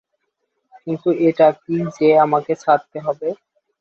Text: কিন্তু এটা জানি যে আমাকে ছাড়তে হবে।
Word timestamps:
কিন্তু 0.83 1.09
এটা 1.27 1.47
জানি 1.55 1.79
যে 1.97 2.07
আমাকে 2.25 2.53
ছাড়তে 2.55 2.97
হবে। 2.99 3.27